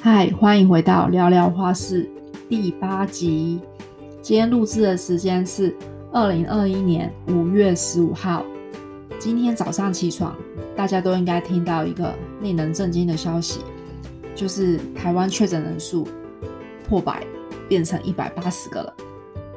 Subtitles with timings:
[0.00, 2.08] 嗨，欢迎回到聊聊花市
[2.48, 3.58] 第八集。
[4.22, 5.76] 今天录制的时间是
[6.12, 8.44] 二零二一年五月十五号。
[9.18, 10.36] 今天早上起床，
[10.76, 13.58] 大家都应该听到一个令人震惊的消息，
[14.36, 16.06] 就是台湾确诊人数
[16.88, 17.26] 破百，
[17.68, 18.94] 变成一百八十个了。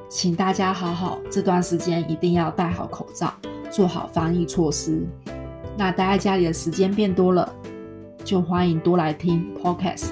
[0.10, 3.32] 请大家好好这段时间一定要戴好口罩，
[3.70, 5.06] 做好防疫措施。
[5.78, 7.48] 那待在家里的时间变多了，
[8.24, 10.10] 就欢迎多来听 Podcast。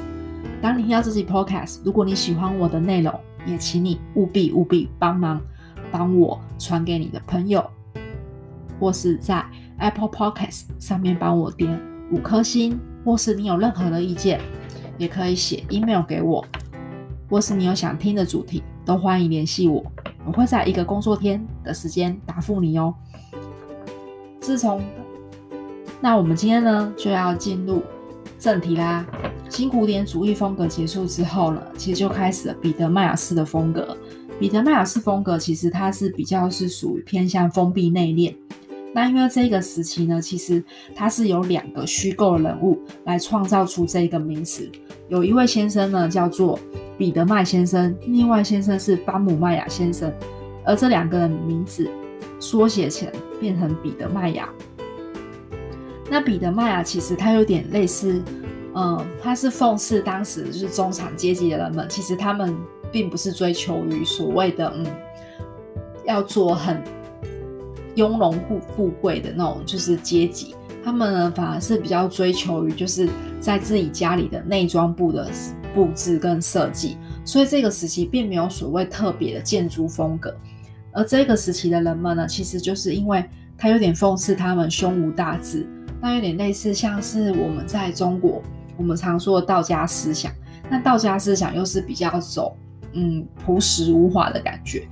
[0.61, 5.41] 当你听到这集 Podcast，如果你喜欢我的内容，也请你务必务必帮忙
[5.89, 7.65] 帮我传给你的朋友，
[8.77, 9.45] 或是在
[9.77, 11.79] Apple Podcast 上面帮我点
[12.11, 14.41] 五颗星，或是你有任何的意见，
[14.97, 16.45] 也可以写 email 给我，
[17.29, 19.81] 或是你有想听的主题，都欢迎联系我，
[20.25, 22.93] 我会在一个工作天的时间答复你哦。
[24.41, 24.81] 自从
[26.01, 27.81] 那我们今天呢就要进入
[28.37, 29.05] 正题啦。
[29.59, 33.97] 新古典主义风格结束之后呢，其实就开始了彼得麦雅斯的风格。
[34.39, 38.33] 彼得麦雅斯风格其实它是比较是属于偏向封闭内敛。
[38.93, 40.63] 那因为这个时期呢，其实
[40.95, 44.65] 它是有两个虚构人物来创造出这个名词。
[45.09, 46.57] 有一位先生呢叫做
[46.97, 50.09] 彼得麦先生，另外先生是巴姆麦雅先生，
[50.63, 51.91] 而这两个人名字
[52.39, 53.09] 缩写成
[53.41, 54.47] 变成彼得麦雅。
[56.09, 58.23] 那彼得麦雅其实它有点类似。
[58.81, 62.55] 嗯，他是讽刺当时就是中产阶级的人们，其实他们
[62.89, 64.85] 并不是追求于所谓的嗯，
[66.05, 66.81] 要做很
[67.95, 73.09] 雍容富富贵的那种就是阶级，他们呢反而是比较追求于就是
[73.41, 75.29] 在自己家里的内装部的
[75.73, 80.33] 布置跟设计，所以这个时期并没有所谓特别的建筑风格，
[80.93, 83.21] 而这个时期的人们呢，其实就是因为
[83.57, 85.67] 他有点讽刺他们胸无大志，
[86.01, 88.41] 那有点类似像是我们在中国。
[88.79, 90.31] 我们常说的道家思想，
[90.69, 92.55] 那道家思想又是比较走
[92.93, 94.87] 嗯朴实无华的感觉，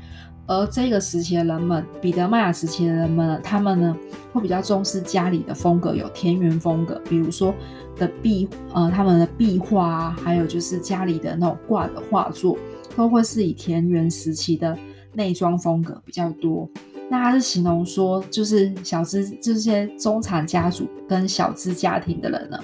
[0.46, 3.98] 而这个时期的人们，彼得麦雅时期的人们，他们呢
[4.34, 7.56] 会比较重视家里的风格，有田园风格，比如说
[7.96, 12.58] 的壁呃他们的壁画啊，还有就是家里的那种挂的画作，
[12.94, 14.78] 都会是以田园时期的
[15.14, 16.70] 内装风格比较多。
[17.10, 22.60] 那他是形容说，就是小资这些中产家族跟小资家庭的人呢。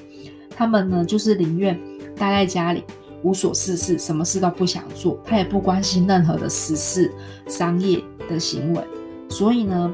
[0.55, 1.79] 他们呢，就是宁愿
[2.15, 2.83] 待在家里
[3.23, 7.11] 无所事事，什么事都不想做，他也不关心任何的时事、
[7.47, 8.81] 商业的行为，
[9.29, 9.93] 所以呢，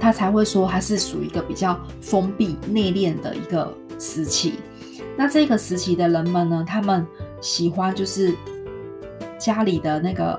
[0.00, 4.54] 他才会说他是属于一个比较封闭、内敛的一个时期。
[5.16, 7.04] 那这个时期的人们呢，他们
[7.40, 8.32] 喜欢就是
[9.38, 10.38] 家里的那个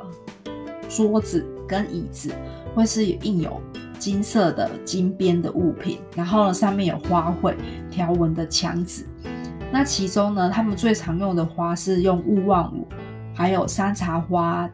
[0.88, 2.32] 桌子跟椅子
[2.74, 3.62] 会是印有。
[4.00, 7.54] 金色的金边的物品，然后呢，上面有花卉
[7.92, 9.06] 条纹的墙纸。
[9.72, 12.88] 那其中呢，他们最常用的花是用勿忘我，
[13.36, 14.68] 还有山茶花、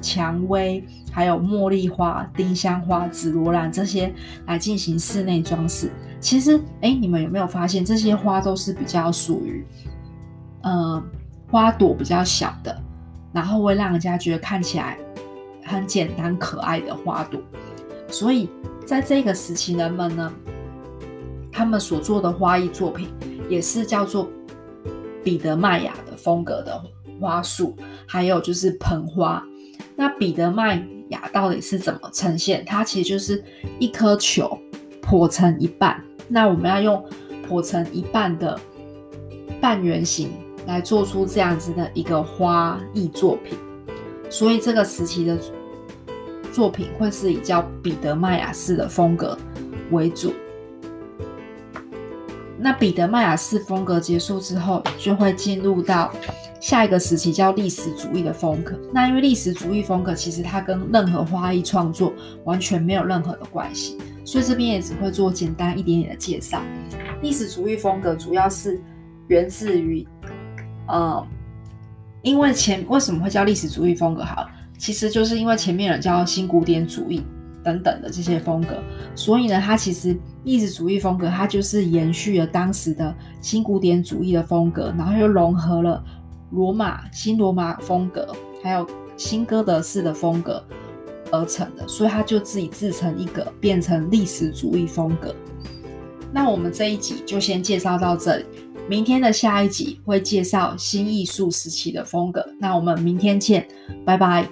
[0.00, 0.82] 蔷薇，
[1.12, 4.10] 还有茉莉花、丁香花、紫罗兰这些
[4.46, 5.90] 来进行室内装饰。
[6.18, 9.62] 其实，哎，你们有没有发现这些花都是比较属于，
[10.62, 11.02] 呃，
[11.50, 12.80] 花朵比较小的，
[13.32, 14.96] 然后会让人家觉得看起来
[15.62, 17.38] 很简单可爱的花朵。
[18.14, 18.48] 所以，
[18.86, 20.32] 在这个时期，人们呢，
[21.50, 23.08] 他们所做的花艺作品
[23.48, 24.30] 也是叫做
[25.24, 26.80] 彼得麦雅的风格的
[27.20, 27.74] 花束，
[28.06, 29.44] 还有就是盆花。
[29.96, 32.64] 那彼得麦雅到底是怎么呈现？
[32.64, 33.42] 它其实就是
[33.80, 34.56] 一颗球
[35.02, 37.04] 剖成一半，那我们要用
[37.48, 38.56] 剖成一半的
[39.60, 40.30] 半圆形
[40.68, 43.58] 来做出这样子的一个花艺作品。
[44.30, 45.36] 所以，这个时期的。
[46.54, 49.36] 作品会是以叫彼得麦雅式的风格
[49.90, 50.32] 为主。
[52.56, 56.12] 那彼得麦雅式风格结束之后，就会进入到
[56.60, 58.78] 下一个时期，叫历史主义的风格。
[58.92, 66.62] 那因为历史主义风格其实它跟任何花艺创作完全没有任何的关系，所以这边也只会做简单一点点的介绍。
[67.20, 68.80] 历史主义风格主要是
[69.26, 70.06] 源自于，
[70.86, 71.26] 呃，
[72.22, 74.22] 因为前为什么会叫历史主义风格？
[74.22, 74.48] 好。
[74.84, 77.22] 其实就是因为前面有叫新古典主义
[77.62, 78.82] 等等的这些风格，
[79.14, 86.04] 所以呢，它其实历史主义风格它就是延续了当时的新古典主义的风格，然后又融合了
[86.50, 88.28] 罗马新罗马风格，
[88.62, 88.86] 还有
[89.16, 90.62] 新哥德式的风格
[91.32, 95.34] 而成的，所以它就自己自成一个，变成历史主义风格。
[96.30, 98.44] 那我们这一集就先介绍到这里，
[98.86, 102.46] 明天的下一集会介绍新艺术时期的风格。
[102.60, 103.66] 那我们明天见，
[104.04, 104.46] 拜拜。